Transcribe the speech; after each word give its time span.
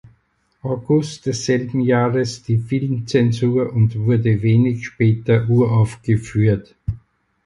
August 0.63 1.27
desselben 1.27 1.79
Jahres 1.81 2.41
die 2.41 2.57
Filmzensur 2.57 3.71
und 3.71 3.99
wurde 3.99 4.41
wenig 4.41 4.83
später 4.87 5.47
uraufgeführt. 5.47 6.73